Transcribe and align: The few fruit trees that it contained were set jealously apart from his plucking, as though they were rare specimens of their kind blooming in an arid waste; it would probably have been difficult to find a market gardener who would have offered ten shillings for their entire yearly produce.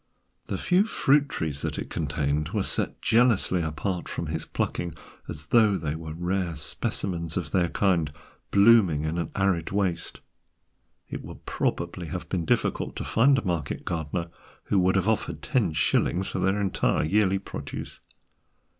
The 0.47 0.57
few 0.57 0.85
fruit 0.85 1.29
trees 1.29 1.61
that 1.61 1.77
it 1.77 1.91
contained 1.91 2.49
were 2.53 2.63
set 2.63 3.03
jealously 3.03 3.61
apart 3.61 4.09
from 4.09 4.25
his 4.25 4.47
plucking, 4.47 4.93
as 5.29 5.45
though 5.49 5.77
they 5.77 5.93
were 5.93 6.15
rare 6.15 6.55
specimens 6.55 7.37
of 7.37 7.51
their 7.51 7.69
kind 7.69 8.11
blooming 8.49 9.03
in 9.05 9.19
an 9.19 9.29
arid 9.35 9.69
waste; 9.69 10.19
it 11.07 11.21
would 11.23 11.45
probably 11.45 12.07
have 12.07 12.27
been 12.29 12.45
difficult 12.45 12.95
to 12.95 13.03
find 13.03 13.37
a 13.37 13.45
market 13.45 13.85
gardener 13.85 14.31
who 14.63 14.79
would 14.79 14.95
have 14.95 15.07
offered 15.07 15.43
ten 15.43 15.71
shillings 15.71 16.27
for 16.29 16.39
their 16.39 16.59
entire 16.59 17.03
yearly 17.03 17.37
produce. 17.37 17.99